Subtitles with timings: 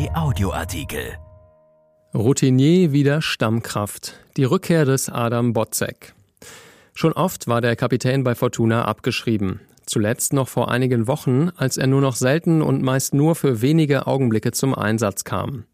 [0.00, 1.18] RP Audioartikel.
[2.14, 4.14] Routinier wieder Stammkraft.
[4.38, 6.14] Die Rückkehr des Adam Botzek.
[6.94, 9.60] Schon oft war der Kapitän bei Fortuna abgeschrieben.
[9.84, 14.06] Zuletzt noch vor einigen Wochen, als er nur noch selten und meist nur für wenige
[14.06, 15.64] Augenblicke zum Einsatz kam.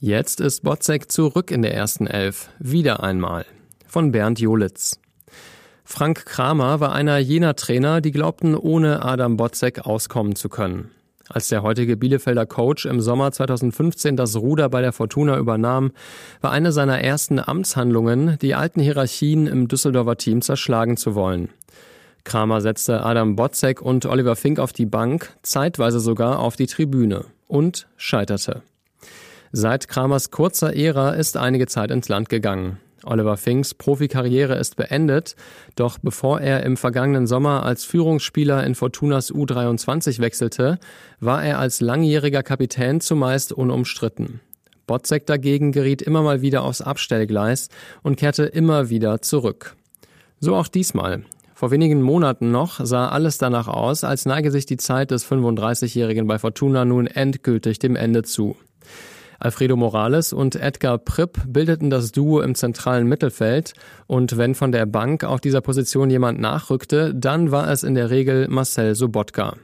[0.00, 2.48] Jetzt ist Botzek zurück in der ersten Elf.
[2.58, 3.46] Wieder einmal.
[3.86, 4.98] Von Bernd Jolitz.
[5.84, 10.90] Frank Kramer war einer jener Trainer, die glaubten, ohne Adam Botzek auskommen zu können.
[11.28, 15.92] Als der heutige Bielefelder Coach im Sommer 2015 das Ruder bei der Fortuna übernahm,
[16.40, 21.50] war eine seiner ersten Amtshandlungen, die alten Hierarchien im Düsseldorfer Team zerschlagen zu wollen.
[22.24, 27.24] Kramer setzte Adam Botzek und Oliver Fink auf die Bank, zeitweise sogar auf die Tribüne
[27.46, 28.62] und scheiterte.
[29.52, 32.78] Seit Kramers kurzer Ära ist einige Zeit ins Land gegangen.
[33.08, 35.34] Oliver Finks Profikarriere ist beendet,
[35.76, 40.78] doch bevor er im vergangenen Sommer als Führungsspieler in Fortunas U23 wechselte,
[41.20, 44.40] war er als langjähriger Kapitän zumeist unumstritten.
[44.86, 47.68] Botzek dagegen geriet immer mal wieder aufs Abstellgleis
[48.02, 49.76] und kehrte immer wieder zurück.
[50.40, 51.24] So auch diesmal.
[51.54, 56.26] Vor wenigen Monaten noch sah alles danach aus, als neige sich die Zeit des 35-Jährigen
[56.26, 58.56] bei Fortuna nun endgültig dem Ende zu.
[59.38, 63.72] Alfredo Morales und Edgar Pripp bildeten das Duo im zentralen Mittelfeld
[64.06, 68.10] und wenn von der Bank auf dieser Position jemand nachrückte, dann war es in der
[68.10, 69.54] Regel Marcel Sobotka.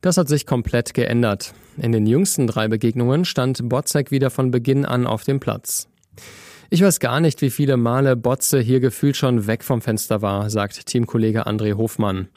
[0.00, 1.54] Das hat sich komplett geändert.
[1.76, 5.88] In den jüngsten drei Begegnungen stand Botzek wieder von Beginn an auf dem Platz.
[6.70, 10.50] Ich weiß gar nicht, wie viele Male Botze hier gefühlt schon weg vom Fenster war,
[10.50, 12.28] sagt Teamkollege André Hofmann.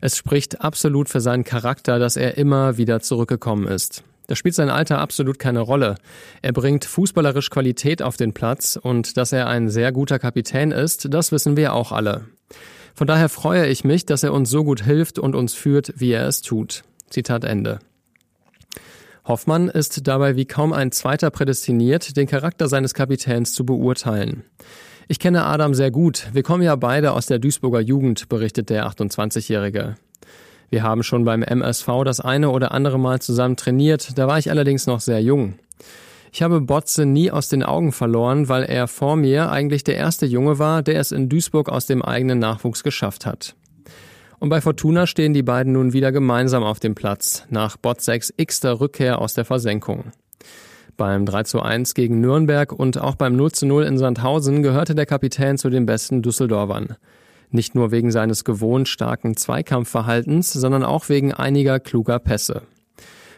[0.00, 4.02] Es spricht absolut für seinen Charakter, dass er immer wieder zurückgekommen ist.
[4.26, 5.96] Da spielt sein Alter absolut keine Rolle.
[6.42, 11.12] Er bringt fußballerisch Qualität auf den Platz und dass er ein sehr guter Kapitän ist,
[11.12, 12.26] das wissen wir auch alle.
[12.94, 16.12] Von daher freue ich mich, dass er uns so gut hilft und uns führt, wie
[16.12, 16.82] er es tut.
[17.10, 17.78] Zitat Ende.
[19.26, 24.44] Hoffmann ist dabei wie kaum ein zweiter prädestiniert, den Charakter seines Kapitäns zu beurteilen.
[25.08, 26.28] Ich kenne Adam sehr gut.
[26.32, 29.96] Wir kommen ja beide aus der Duisburger Jugend, berichtet der 28-Jährige.
[30.70, 34.50] Wir haben schon beim MSV das eine oder andere Mal zusammen trainiert, da war ich
[34.50, 35.54] allerdings noch sehr jung.
[36.32, 40.26] Ich habe Botze nie aus den Augen verloren, weil er vor mir eigentlich der erste
[40.26, 43.54] Junge war, der es in Duisburg aus dem eigenen Nachwuchs geschafft hat.
[44.38, 48.80] Und bei Fortuna stehen die beiden nun wieder gemeinsam auf dem Platz, nach Botzeks x-ter
[48.80, 50.12] Rückkehr aus der Versenkung.
[50.96, 54.94] Beim 3 zu 1 gegen Nürnberg und auch beim 0 zu 0 in Sandhausen gehörte
[54.94, 56.96] der Kapitän zu den besten Düsseldorfern.
[57.50, 62.62] Nicht nur wegen seines gewohnt starken Zweikampfverhaltens, sondern auch wegen einiger kluger Pässe.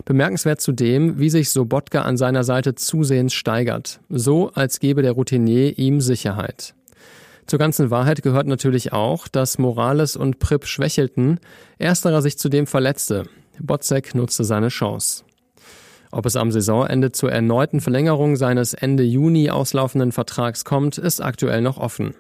[0.04, 5.78] Bemerkenswert zudem, wie sich Sobotka an seiner Seite zusehends steigert, so als gebe der Routinier
[5.78, 6.74] ihm Sicherheit.
[7.46, 11.40] Zur ganzen Wahrheit gehört natürlich auch, dass Morales und Pripp schwächelten,
[11.78, 13.24] ersterer sich zudem verletzte.
[13.58, 15.24] Botzek nutzte seine Chance.
[16.10, 21.60] Ob es am Saisonende zur erneuten Verlängerung seines Ende Juni auslaufenden Vertrags kommt, ist aktuell
[21.60, 22.14] noch offen.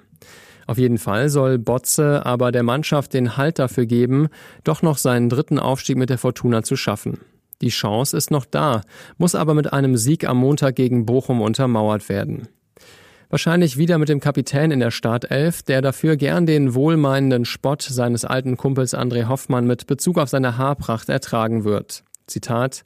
[0.68, 4.28] Auf jeden Fall soll Botze aber der Mannschaft den Halt dafür geben,
[4.64, 7.20] doch noch seinen dritten Aufstieg mit der Fortuna zu schaffen.
[7.62, 8.82] Die Chance ist noch da,
[9.16, 12.48] muss aber mit einem Sieg am Montag gegen Bochum untermauert werden.
[13.30, 18.26] Wahrscheinlich wieder mit dem Kapitän in der Startelf, der dafür gern den wohlmeinenden Spott seines
[18.26, 22.04] alten Kumpels André Hoffmann mit Bezug auf seine Haarpracht ertragen wird.
[22.26, 22.84] Zitat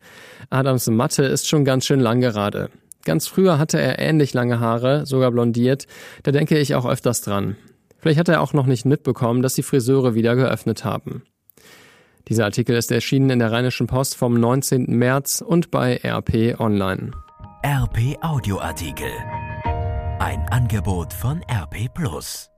[0.50, 2.70] Adams Matte ist schon ganz schön lang gerade.
[3.04, 5.88] Ganz früher hatte er ähnlich lange Haare, sogar blondiert,
[6.22, 7.56] da denke ich auch öfters dran.
[8.02, 11.22] Vielleicht hat er auch noch nicht mitbekommen, dass die Friseure wieder geöffnet haben.
[12.26, 14.86] Dieser Artikel ist erschienen in der Rheinischen Post vom 19.
[14.86, 17.12] März und bei RP Online.
[17.64, 19.12] RP Audioartikel.
[20.18, 22.51] Ein Angebot von RP Plus.